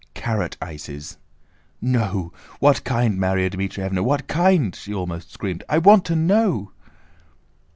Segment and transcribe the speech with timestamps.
[0.15, 1.19] "Carrot ices."
[1.79, 2.33] "No!
[2.59, 4.03] What kind, Márya Dmítrievna?
[4.03, 6.71] What kind?" she almost screamed; "I want to know!"